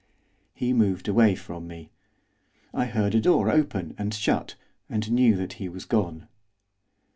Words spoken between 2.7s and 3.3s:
I heard a